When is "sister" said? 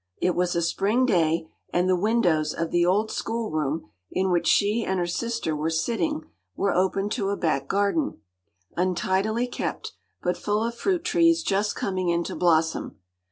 5.05-5.55